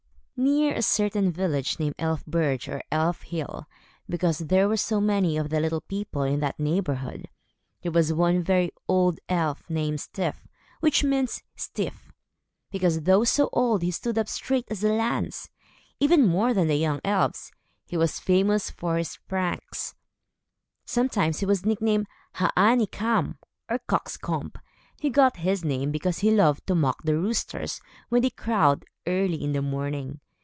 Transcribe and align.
Near 0.37 0.73
a 0.73 0.81
certain 0.81 1.31
village 1.31 1.77
named 1.77 1.93
Elf 1.99 2.25
berg 2.25 2.67
or 2.67 2.81
Elf 2.91 3.21
Hill, 3.21 3.67
because 4.09 4.39
there 4.39 4.67
were 4.67 4.75
so 4.75 4.99
many 4.99 5.37
of 5.37 5.51
the 5.51 5.59
little 5.59 5.81
people 5.81 6.23
in 6.23 6.39
that 6.39 6.59
neighborhood, 6.59 7.27
there 7.83 7.91
was 7.91 8.11
one 8.11 8.41
very 8.41 8.71
old 8.87 9.19
elf, 9.29 9.69
named 9.69 9.99
Styf, 10.01 10.47
which 10.79 11.03
means 11.03 11.43
Stiff, 11.55 12.11
because 12.71 13.01
though 13.03 13.23
so 13.23 13.51
old 13.53 13.83
he 13.83 13.91
stood 13.91 14.17
up 14.17 14.27
straight 14.27 14.65
as 14.71 14.83
a 14.83 14.91
lance. 14.91 15.51
Even 15.99 16.25
more 16.25 16.55
than 16.55 16.65
the 16.67 16.75
young 16.75 17.01
elves, 17.03 17.51
he 17.85 17.95
was 17.95 18.19
famous 18.19 18.71
for 18.71 18.97
his 18.97 19.17
pranks. 19.27 19.93
Sometimes 20.85 21.41
he 21.41 21.45
was 21.45 21.67
nicknamed 21.67 22.07
Haan 22.37 22.81
e' 22.81 22.87
kam 22.87 23.37
or 23.69 23.77
Cock's 23.77 24.17
Comb. 24.17 24.53
He 24.99 25.11
got 25.11 25.35
this 25.43 25.63
name, 25.63 25.91
because 25.91 26.19
he 26.19 26.31
loved 26.31 26.65
to 26.65 26.73
mock 26.73 27.03
the 27.03 27.15
roosters, 27.15 27.79
when 28.09 28.23
they 28.23 28.31
crowed, 28.31 28.85
early 29.05 29.43
in 29.43 29.51
the 29.51 29.61
morning. 29.61 30.19